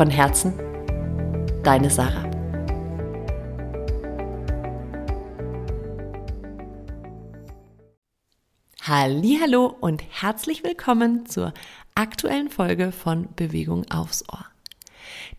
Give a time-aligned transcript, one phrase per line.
[0.00, 0.54] Von Herzen,
[1.62, 2.24] deine Sarah.
[8.80, 11.52] Hallo und herzlich willkommen zur
[11.94, 14.46] aktuellen Folge von Bewegung aufs Ohr.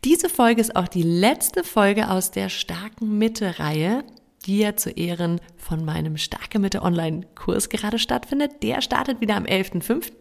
[0.03, 4.03] Diese Folge ist auch die letzte Folge aus der starken Mitte Reihe,
[4.45, 8.63] ja zu Ehren von meinem Starke Mitte Online-Kurs gerade stattfindet.
[8.63, 10.11] Der startet wieder am 11.05.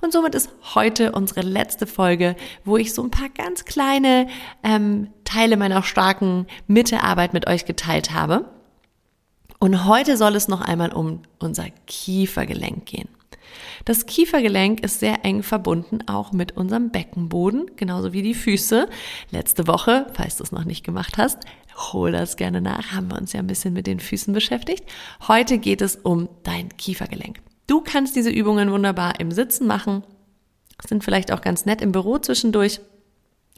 [0.00, 4.26] Und somit ist heute unsere letzte Folge, wo ich so ein paar ganz kleine
[4.62, 8.50] ähm, Teile meiner starken Mitte-Arbeit mit euch geteilt habe.
[9.58, 13.08] Und heute soll es noch einmal um unser Kiefergelenk gehen.
[13.84, 18.88] Das Kiefergelenk ist sehr eng verbunden auch mit unserem Beckenboden, genauso wie die Füße.
[19.30, 21.38] Letzte Woche, falls du es noch nicht gemacht hast,
[21.92, 24.84] hol das gerne nach, haben wir uns ja ein bisschen mit den Füßen beschäftigt.
[25.26, 27.40] Heute geht es um dein Kiefergelenk.
[27.66, 30.04] Du kannst diese Übungen wunderbar im Sitzen machen,
[30.86, 32.80] sind vielleicht auch ganz nett im Büro zwischendurch,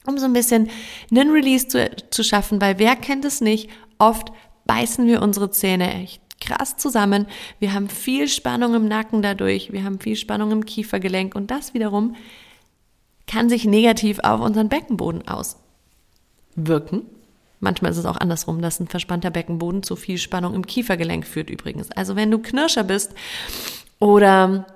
[0.07, 0.69] um so ein bisschen
[1.11, 3.71] einen Release zu, zu schaffen, weil wer kennt es nicht?
[3.99, 4.33] Oft
[4.67, 7.27] beißen wir unsere Zähne echt krass zusammen.
[7.59, 11.75] Wir haben viel Spannung im Nacken dadurch, wir haben viel Spannung im Kiefergelenk und das
[11.75, 12.17] wiederum
[13.27, 17.03] kann sich negativ auf unseren Beckenboden auswirken.
[17.61, 21.49] Manchmal ist es auch andersrum, dass ein verspannter Beckenboden zu viel Spannung im Kiefergelenk führt
[21.49, 21.91] übrigens.
[21.93, 23.15] Also wenn du Knirscher bist
[23.99, 24.67] oder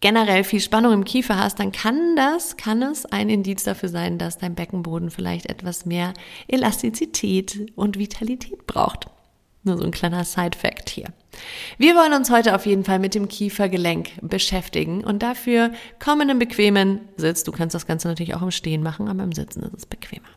[0.00, 4.18] generell viel Spannung im Kiefer hast, dann kann das, kann es ein Indiz dafür sein,
[4.18, 6.14] dass dein Beckenboden vielleicht etwas mehr
[6.48, 9.08] Elastizität und Vitalität braucht.
[9.64, 11.06] Nur so ein kleiner Side-Fact hier.
[11.76, 16.30] Wir wollen uns heute auf jeden Fall mit dem Kiefergelenk beschäftigen und dafür komm in
[16.30, 17.44] einen bequemen Sitz.
[17.44, 20.28] Du kannst das Ganze natürlich auch im Stehen machen, aber im Sitzen ist es bequemer.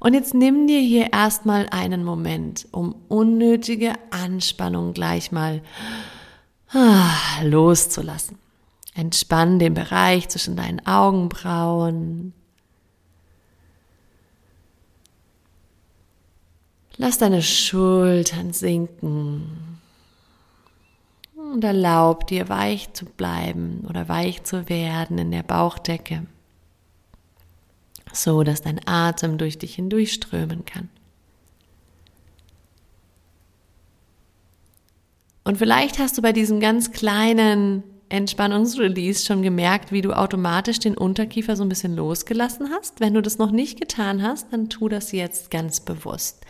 [0.00, 5.62] Und jetzt nimm dir hier erstmal einen Moment, um unnötige Anspannung gleich mal
[6.72, 8.38] ah, loszulassen.
[8.94, 12.32] Entspann den Bereich zwischen deinen Augenbrauen,
[16.96, 19.80] Lass deine Schultern sinken
[21.34, 26.26] und erlaub dir weich zu bleiben oder weich zu werden in der Bauchdecke,
[28.12, 30.88] so dass dein Atem durch dich hindurch strömen kann.
[35.42, 40.96] Und vielleicht hast du bei diesem ganz kleinen Entspannungsrelease schon gemerkt, wie du automatisch den
[40.96, 43.00] Unterkiefer so ein bisschen losgelassen hast.
[43.00, 46.44] Wenn du das noch nicht getan hast, dann tu das jetzt ganz bewusst.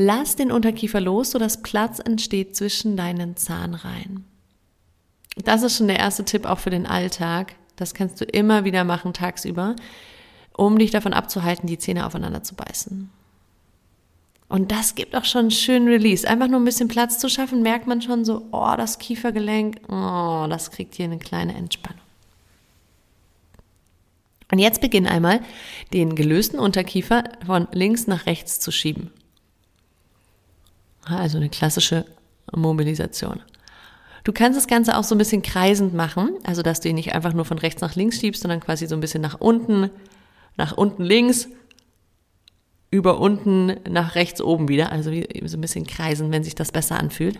[0.00, 4.24] Lass den Unterkiefer los, sodass Platz entsteht zwischen deinen Zahnreihen.
[5.36, 7.56] Das ist schon der erste Tipp auch für den Alltag.
[7.74, 9.74] Das kannst du immer wieder machen tagsüber,
[10.56, 13.10] um dich davon abzuhalten, die Zähne aufeinander zu beißen.
[14.48, 16.26] Und das gibt auch schon einen schönen Release.
[16.26, 20.46] Einfach nur ein bisschen Platz zu schaffen, merkt man schon so, oh, das Kiefergelenk, oh,
[20.48, 22.00] das kriegt hier eine kleine Entspannung.
[24.52, 25.40] Und jetzt beginn einmal,
[25.92, 29.10] den gelösten Unterkiefer von links nach rechts zu schieben.
[31.16, 32.04] Also eine klassische
[32.54, 33.40] Mobilisation.
[34.24, 37.14] Du kannst das Ganze auch so ein bisschen kreisend machen, also dass du ihn nicht
[37.14, 39.90] einfach nur von rechts nach links schiebst, sondern quasi so ein bisschen nach unten,
[40.56, 41.48] nach unten links,
[42.90, 46.98] über unten nach rechts oben wieder, also so ein bisschen kreisen, wenn sich das besser
[46.98, 47.38] anfühlt.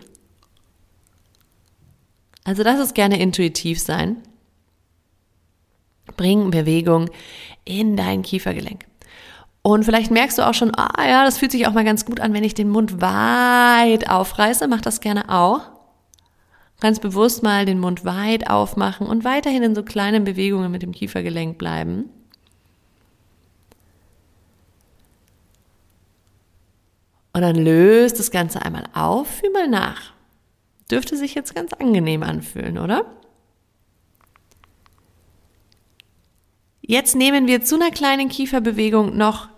[2.43, 4.17] Also lass es gerne intuitiv sein.
[6.17, 7.09] Bring Bewegung
[7.65, 8.88] in dein Kiefergelenk.
[9.61, 12.19] Und vielleicht merkst du auch schon, ah ja, das fühlt sich auch mal ganz gut
[12.19, 14.67] an, wenn ich den Mund weit aufreiße.
[14.67, 15.61] Mach das gerne auch.
[16.79, 20.93] Ganz bewusst mal den Mund weit aufmachen und weiterhin in so kleinen Bewegungen mit dem
[20.93, 22.09] Kiefergelenk bleiben.
[27.33, 30.13] Und dann löst das Ganze einmal auf, fühl mal nach.
[30.89, 33.05] Dürfte sich jetzt ganz angenehm anfühlen, oder?
[36.89, 39.49] Jetzt nehmen wir zu einer kleinen Kieferbewegung noch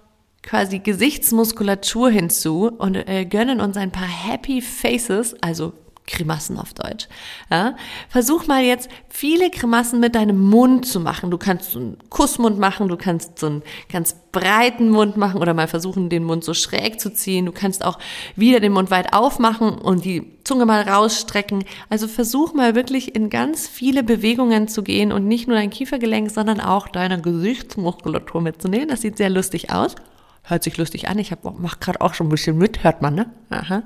[0.44, 5.72] quasi Gesichtsmuskulatur hinzu und äh, gönnen uns ein paar Happy Faces, also
[6.08, 7.08] Grimassen auf Deutsch.
[7.50, 7.76] Ja?
[8.10, 11.32] Versuch mal jetzt viele Grimassen mit deinem Mund zu machen.
[11.32, 15.54] Du kannst so einen Kussmund machen, du kannst so einen ganz breiten Mund machen oder
[15.54, 17.46] mal versuchen, den Mund so schräg zu ziehen.
[17.46, 18.00] Du kannst auch
[18.36, 21.64] wieder den Mund weit aufmachen und die Zunge mal rausstrecken.
[21.90, 26.32] Also versuch mal wirklich in ganz viele Bewegungen zu gehen und nicht nur dein Kiefergelenk,
[26.32, 28.88] sondern auch deine Gesichtsmuskulatur mitzunehmen.
[28.88, 29.96] Das sieht sehr lustig aus.
[30.44, 31.20] Hört sich lustig an.
[31.20, 33.30] Ich mach gerade auch schon ein bisschen mit, hört man, ne?
[33.50, 33.84] Aha.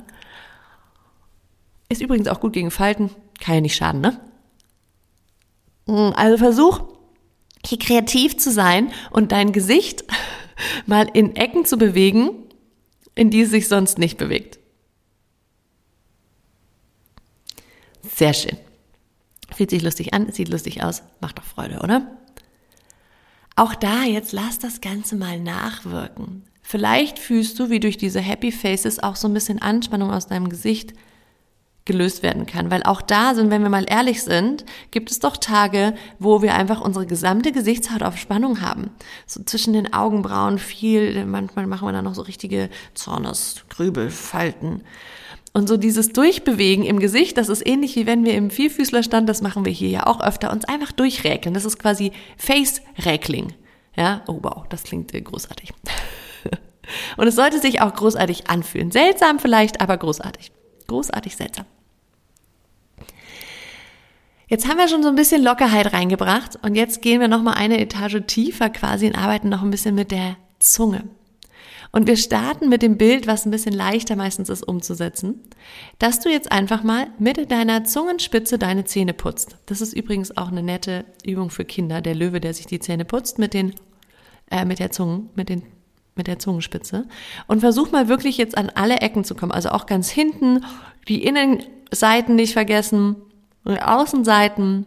[1.89, 3.09] Ist übrigens auch gut gegen Falten.
[3.39, 4.19] Kann ja nicht schaden, ne?
[5.85, 6.81] Mm, also versuch,
[7.65, 10.03] hier kreativ zu sein und dein Gesicht
[10.85, 12.29] mal in Ecken zu bewegen,
[13.13, 14.59] in die es sich sonst nicht bewegt.
[18.03, 18.57] Sehr schön.
[19.53, 22.17] Fühlt sich lustig an, sieht lustig aus, macht doch Freude, oder?
[23.55, 26.43] Auch da jetzt lass das Ganze mal nachwirken.
[26.61, 30.49] Vielleicht fühlst du, wie durch diese Happy Faces auch so ein bisschen Anspannung aus deinem
[30.49, 30.93] Gesicht
[31.85, 32.71] gelöst werden kann.
[32.71, 36.55] Weil auch da sind, wenn wir mal ehrlich sind, gibt es doch Tage, wo wir
[36.55, 38.89] einfach unsere gesamte Gesichtshaut auf Spannung haben.
[39.27, 44.11] So zwischen den Augenbrauen viel, manchmal machen wir da noch so richtige Zornes, Grübel.
[45.53, 49.41] Und so dieses Durchbewegen im Gesicht, das ist ähnlich wie wenn wir im Vierfüßlerstand, das
[49.41, 51.53] machen wir hier ja auch öfter, uns einfach durchräkeln.
[51.53, 53.53] Das ist quasi Face-Räkling.
[53.95, 55.71] Ja, oh wow, das klingt großartig.
[57.17, 58.91] Und es sollte sich auch großartig anfühlen.
[58.91, 60.51] Seltsam vielleicht, aber großartig.
[60.87, 61.65] Großartig seltsam.
[64.47, 67.53] Jetzt haben wir schon so ein bisschen Lockerheit reingebracht und jetzt gehen wir noch mal
[67.53, 71.03] eine Etage tiefer quasi und arbeiten noch ein bisschen mit der Zunge.
[71.91, 75.41] Und wir starten mit dem Bild, was ein bisschen leichter meistens ist umzusetzen,
[75.97, 79.57] dass du jetzt einfach mal mit deiner Zungenspitze deine Zähne putzt.
[79.65, 83.05] Das ist übrigens auch eine nette Übung für Kinder, der Löwe, der sich die Zähne
[83.05, 83.73] putzt mit den
[84.51, 85.63] äh, mit der Zunge, mit den
[86.15, 87.07] mit der Zungenspitze
[87.47, 90.63] und versuch mal wirklich jetzt an alle Ecken zu kommen, also auch ganz hinten,
[91.07, 93.17] die Innenseiten nicht vergessen,
[93.65, 94.85] Außenseiten.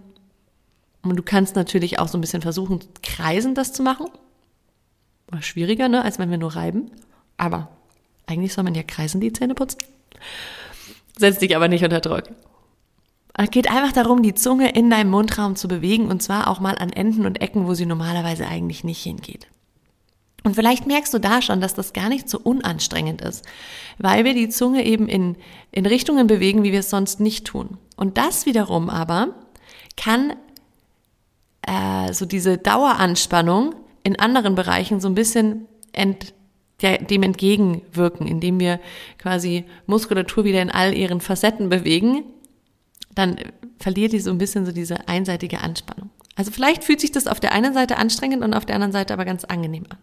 [1.03, 4.07] Und du kannst natürlich auch so ein bisschen versuchen, kreisend das zu machen.
[5.29, 6.91] War schwieriger, ne, als wenn wir nur reiben.
[7.37, 7.69] Aber
[8.27, 9.79] eigentlich soll man ja kreisen die Zähne putzen.
[11.17, 12.25] Setz dich aber nicht unter Druck.
[13.35, 16.77] Es geht einfach darum, die Zunge in deinem Mundraum zu bewegen und zwar auch mal
[16.77, 19.47] an Enden und Ecken, wo sie normalerweise eigentlich nicht hingeht.
[20.45, 23.45] Und vielleicht merkst du da schon, dass das gar nicht so unanstrengend ist,
[23.99, 25.37] weil wir die Zunge eben in,
[25.71, 27.79] in Richtungen bewegen, wie wir es sonst nicht tun.
[27.99, 29.35] Und das wiederum aber
[29.97, 30.35] kann
[31.63, 33.75] äh, so diese Daueranspannung
[34.05, 36.33] in anderen Bereichen so ein bisschen ent,
[36.81, 38.79] ja, dem entgegenwirken, indem wir
[39.19, 42.23] quasi Muskulatur wieder in all ihren Facetten bewegen,
[43.17, 43.37] dann
[43.81, 46.11] verliert die so ein bisschen so diese einseitige Anspannung.
[46.37, 49.13] Also vielleicht fühlt sich das auf der einen Seite anstrengend und auf der anderen Seite
[49.13, 49.99] aber ganz angenehm an.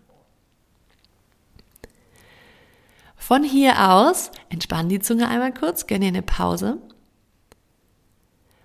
[3.16, 6.78] Von hier aus entspann die Zunge einmal kurz, gönn dir eine Pause.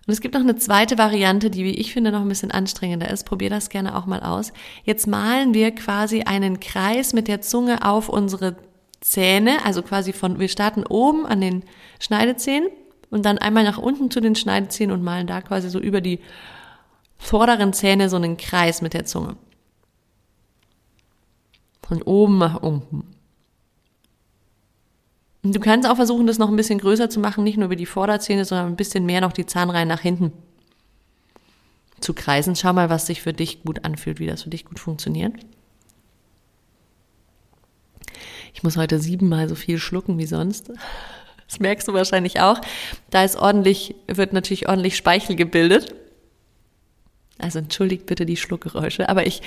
[0.06, 3.10] Und es gibt noch eine zweite Variante, die, wie ich finde, noch ein bisschen anstrengender
[3.10, 3.24] ist.
[3.24, 4.52] Probier das gerne auch mal aus.
[4.84, 8.56] Jetzt malen wir quasi einen Kreis mit der Zunge auf unsere
[9.00, 11.64] Zähne, also quasi von, wir starten oben an den
[11.98, 12.68] Schneidezähnen
[13.10, 16.20] und dann einmal nach unten zu den Schneidezähnen und malen da quasi so über die
[17.18, 19.36] vorderen Zähne so einen Kreis mit der Zunge.
[21.82, 23.19] Von oben nach unten.
[25.42, 27.86] Du kannst auch versuchen, das noch ein bisschen größer zu machen, nicht nur über die
[27.86, 30.32] Vorderzähne, sondern ein bisschen mehr noch die Zahnreihen nach hinten
[32.00, 32.56] zu kreisen.
[32.56, 35.34] Schau mal, was sich für dich gut anfühlt, wie das für dich gut funktioniert.
[38.52, 40.70] Ich muss heute siebenmal so viel schlucken wie sonst.
[41.46, 42.60] Das merkst du wahrscheinlich auch.
[43.08, 45.94] Da ist ordentlich, wird natürlich ordentlich Speichel gebildet.
[47.38, 49.40] Also entschuldigt bitte die Schluckgeräusche, aber ich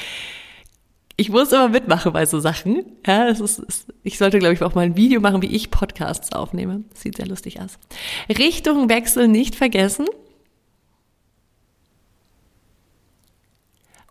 [1.16, 2.86] ich muss immer mitmachen bei so Sachen.
[3.06, 5.70] Ja, es ist, es, ich sollte, glaube ich, auch mal ein Video machen, wie ich
[5.70, 6.84] Podcasts aufnehme.
[6.92, 7.78] Das sieht sehr lustig aus.
[8.30, 10.08] Richtungwechsel nicht vergessen.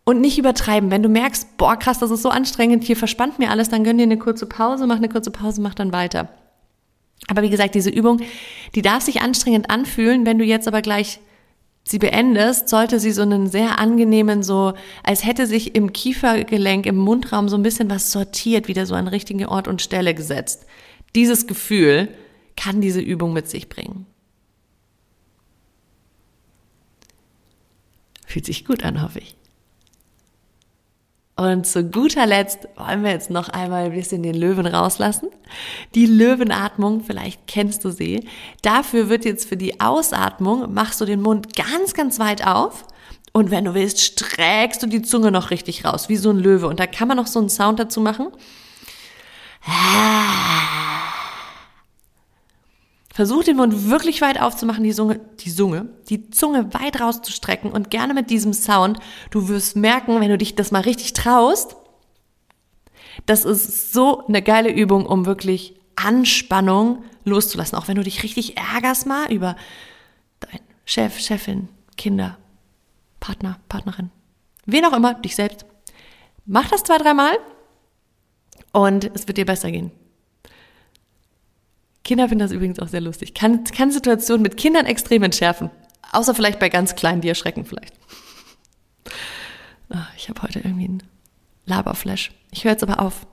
[0.05, 0.91] Und nicht übertreiben.
[0.91, 3.99] Wenn du merkst, boah, krass, das ist so anstrengend, hier verspannt mir alles, dann gönn
[3.99, 6.29] dir eine kurze Pause, mach eine kurze Pause, mach dann weiter.
[7.29, 8.21] Aber wie gesagt, diese Übung,
[8.75, 11.21] die darf sich anstrengend anfühlen, wenn du jetzt aber gleich
[11.85, 16.97] sie beendest, sollte sie so einen sehr angenehmen, so als hätte sich im Kiefergelenk, im
[16.97, 20.67] Mundraum so ein bisschen was sortiert, wieder so an richtige Ort und Stelle gesetzt.
[21.15, 22.09] Dieses Gefühl
[22.57, 24.07] kann diese Übung mit sich bringen.
[28.27, 29.37] Fühlt sich gut an, hoffe ich.
[31.43, 35.29] Und zu guter Letzt wollen wir jetzt noch einmal ein bisschen den Löwen rauslassen.
[35.97, 38.29] Die Löwenatmung, vielleicht kennst du sie.
[38.63, 42.85] Dafür wird jetzt für die Ausatmung, machst du den Mund ganz, ganz weit auf.
[43.33, 46.69] Und wenn du willst, streckst du die Zunge noch richtig raus, wie so ein Löwe.
[46.69, 48.29] Und da kann man noch so einen Sound dazu machen.
[53.13, 57.91] Versuch den Mund wirklich weit aufzumachen, die Zunge, die Zunge, die Zunge weit rauszustrecken und
[57.91, 58.99] gerne mit diesem Sound.
[59.31, 61.77] Du wirst merken, wenn du dich das mal richtig traust,
[63.27, 67.77] das ist so eine geile Übung, um wirklich Anspannung loszulassen.
[67.77, 69.57] Auch wenn du dich richtig ärgerst mal über
[70.41, 72.39] deinen Chef, Chefin, Kinder,
[73.21, 74.11] Partner, Partnerin,
[74.65, 75.67] wen auch immer, dich selbst.
[76.47, 77.39] Mach das zwei, dreimal
[78.73, 79.93] und es wird dir besser gehen.
[82.05, 83.35] Kinder finden das übrigens auch sehr lustig.
[83.35, 85.71] Kann, kann Situationen mit Kindern extrem entschärfen.
[86.13, 87.95] Außer vielleicht bei ganz Kleinen, die erschrecken vielleicht.
[89.91, 91.03] Ah, ich habe heute irgendwie einen
[91.67, 92.33] Laberflash.
[92.51, 93.27] Ich höre jetzt aber auf.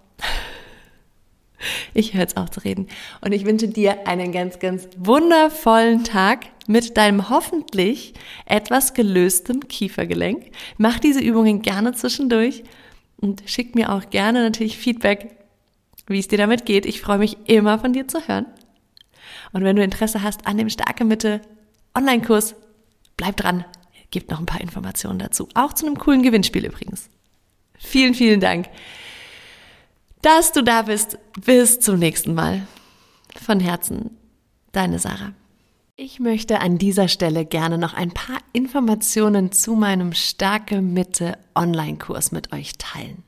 [1.94, 2.88] Ich höre jetzt auf zu reden.
[3.22, 8.14] Und ich wünsche dir einen ganz, ganz wundervollen Tag mit deinem hoffentlich
[8.46, 10.52] etwas gelöstem Kiefergelenk.
[10.78, 12.64] Mach diese Übungen gerne zwischendurch
[13.18, 15.36] und schick mir auch gerne natürlich Feedback,
[16.08, 16.86] wie es dir damit geht.
[16.86, 18.46] Ich freue mich immer von dir zu hören.
[19.51, 21.41] Und wenn du Interesse hast an dem Starke Mitte
[21.96, 22.56] Online-Kurs,
[23.18, 23.65] bleib dran.
[24.12, 25.48] Gibt noch ein paar Informationen dazu.
[25.53, 27.10] Auch zu einem coolen Gewinnspiel übrigens.
[27.77, 28.68] Vielen, vielen Dank,
[30.22, 31.18] dass du da bist.
[31.46, 32.68] Bis zum nächsten Mal.
[33.41, 34.18] Von Herzen,
[34.72, 35.34] deine Sarah.
[35.96, 42.32] Ich möchte an dieser Stelle gerne noch ein paar Informationen zu meinem Starke Mitte Online-Kurs
[42.32, 43.24] mit euch teilen.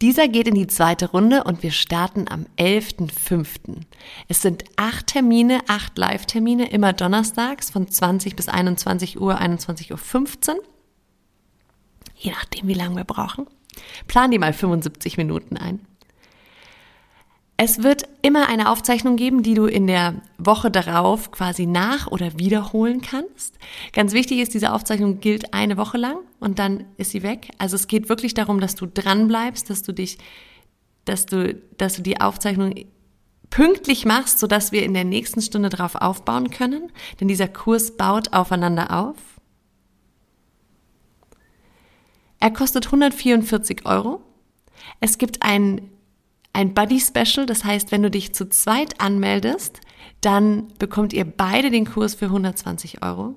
[0.00, 3.80] Dieser geht in die zweite Runde und wir starten am 11.05.
[4.28, 10.62] Es sind acht Termine, acht Live-Termine, immer donnerstags von 20 bis 21 Uhr, 21.15 Uhr.
[12.16, 13.46] Je nachdem, wie lange wir brauchen.
[14.06, 15.80] Plan die mal 75 Minuten ein.
[17.56, 22.38] Es wird immer eine Aufzeichnung geben, die du in der Woche darauf quasi nach- oder
[22.38, 23.56] wiederholen kannst.
[23.92, 27.50] Ganz wichtig ist, diese Aufzeichnung gilt eine Woche lang und dann ist sie weg.
[27.58, 30.18] Also es geht wirklich darum, dass du dran bleibst, dass du dich,
[31.04, 32.74] dass du, dass du die Aufzeichnung
[33.52, 36.90] pünktlich machst, sodass wir in der nächsten Stunde darauf aufbauen können.
[37.20, 39.16] Denn dieser Kurs baut aufeinander auf.
[42.40, 44.20] Er kostet 144 Euro.
[45.00, 45.90] Es gibt ein,
[46.52, 49.80] ein Buddy Special, das heißt, wenn du dich zu zweit anmeldest,
[50.20, 53.34] dann bekommt ihr beide den Kurs für 120 Euro.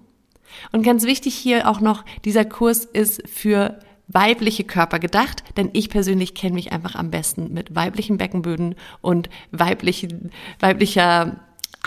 [0.71, 5.89] Und ganz wichtig hier auch noch, dieser Kurs ist für weibliche Körper gedacht, denn ich
[5.89, 11.37] persönlich kenne mich einfach am besten mit weiblichen Beckenböden und weiblichen, weiblicher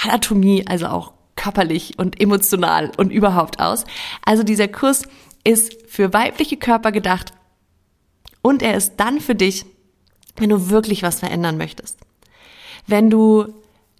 [0.02, 3.84] Anatomie, also auch körperlich und emotional und überhaupt aus.
[4.24, 5.04] Also dieser Kurs
[5.44, 7.32] ist für weibliche Körper gedacht
[8.42, 9.64] und er ist dann für dich,
[10.38, 11.98] wenn du wirklich was verändern möchtest.
[12.86, 13.52] Wenn du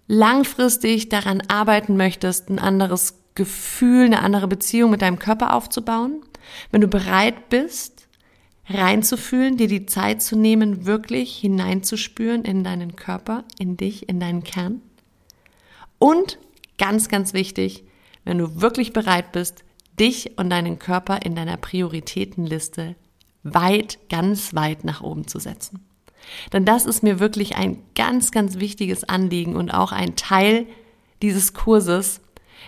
[0.07, 6.23] langfristig daran arbeiten möchtest, ein anderes Gefühl, eine andere Beziehung mit deinem Körper aufzubauen,
[6.71, 8.09] wenn du bereit bist,
[8.69, 14.45] reinzufühlen, dir die Zeit zu nehmen, wirklich hineinzuspüren in deinen Körper, in dich, in deinen
[14.45, 14.83] Kern.
[15.99, 16.39] Und
[16.79, 17.85] ganz, ganz wichtig,
[18.25, 19.65] wenn du wirklich bereit bist,
[19.99, 22.95] dich und deinen Körper in deiner Prioritätenliste
[23.43, 25.88] weit, ganz weit nach oben zu setzen.
[26.53, 30.67] Denn das ist mir wirklich ein ganz, ganz wichtiges Anliegen und auch ein Teil
[31.23, 32.21] dieses Kurses.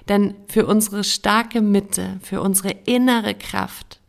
[0.08, 4.00] Denn für unsere starke Mitte, für unsere innere Kraft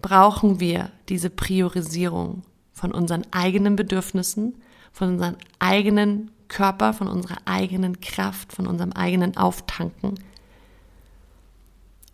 [0.00, 4.54] brauchen wir diese Priorisierung von unseren eigenen Bedürfnissen,
[4.92, 10.14] von unserem eigenen Körper, von unserer eigenen Kraft, von unserem eigenen Auftanken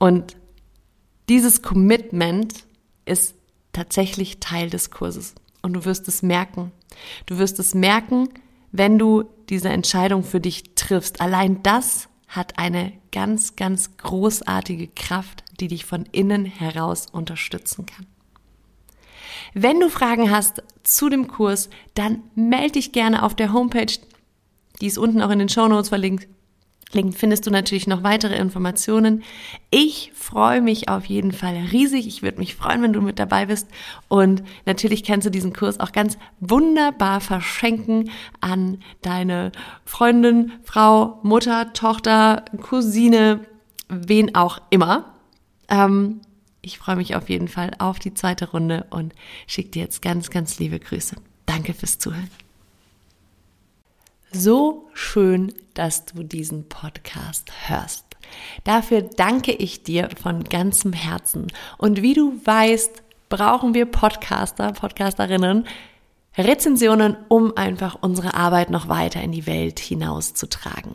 [0.05, 0.37] und
[1.31, 2.67] dieses Commitment
[3.07, 3.35] ist
[3.73, 5.35] tatsächlich Teil des Kurses.
[5.65, 6.73] Und du wirst es merken.
[7.25, 8.29] Du wirst es merken,
[8.71, 11.23] wenn du diese Entscheidung für dich triffst.
[11.23, 18.07] Allein das hat eine ganz, ganz großartige Kraft, die dich von innen heraus unterstützen kann.
[19.55, 23.99] Wenn du Fragen hast zu dem Kurs, dann melde dich gerne auf der Homepage.
[24.83, 26.29] Die ist unten auch in den Show Notes verlinkt.
[26.93, 29.23] Link findest du natürlich noch weitere Informationen.
[29.71, 32.07] Ich freue mich auf jeden Fall riesig.
[32.07, 33.69] Ich würde mich freuen, wenn du mit dabei bist.
[34.09, 38.11] Und natürlich kannst du diesen Kurs auch ganz wunderbar verschenken
[38.41, 39.53] an deine
[39.85, 43.41] Freundin, Frau, Mutter, Tochter, Cousine,
[43.89, 45.15] wen auch immer.
[45.69, 46.21] Ähm,
[46.63, 49.15] ich freue mich auf jeden Fall auf die zweite Runde und
[49.47, 51.17] schicke dir jetzt ganz, ganz liebe Grüße.
[51.47, 52.44] Danke fürs Zuhören.
[54.37, 58.05] So schön, dass du diesen Podcast hörst.
[58.65, 61.53] Dafür danke ich dir von ganzem Herzen.
[61.79, 65.69] Und wie du weißt, brauchen wir Podcaster, Podcasterinnen
[66.37, 70.95] Rezensionen, um einfach unsere Arbeit noch weiter in die Welt hinauszutragen.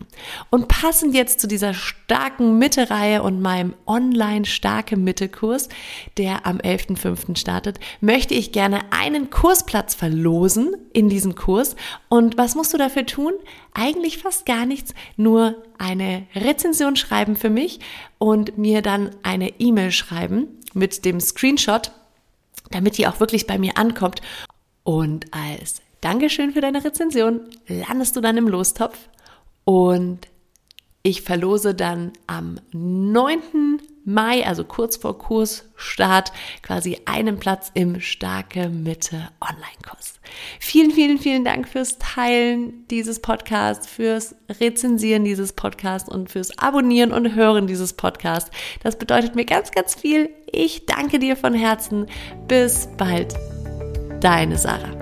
[0.50, 5.69] Und passend jetzt zu dieser starken Mitte-Reihe und meinem online starke Mitte-Kurs,
[6.17, 7.38] der am 11.05.
[7.38, 11.77] startet, möchte ich gerne einen Kursplatz verlosen in diesem Kurs.
[12.10, 13.34] Und was musst du dafür tun?
[13.74, 17.79] Eigentlich fast gar nichts, nur eine Rezension schreiben für mich
[18.17, 21.91] und mir dann eine E-Mail schreiben mit dem Screenshot
[22.72, 24.22] damit die auch wirklich bei mir ankommt.
[24.83, 28.98] Und als Dankeschön für deine Rezension landest du dann im Lostopf
[29.65, 30.27] und
[31.01, 33.79] ich verlose dann am 9.
[34.05, 36.31] Mai, also kurz vor Kursstart,
[36.62, 40.19] quasi einen Platz im Starke Mitte Online-Kurs.
[40.59, 47.12] Vielen, vielen, vielen Dank fürs Teilen dieses Podcasts, fürs Rezensieren dieses Podcasts und fürs Abonnieren
[47.12, 48.51] und Hören dieses Podcasts.
[48.83, 50.29] Das bedeutet mir ganz, ganz viel.
[50.51, 52.07] Ich danke dir von Herzen.
[52.48, 53.36] Bis bald.
[54.21, 54.99] Deine Sarah.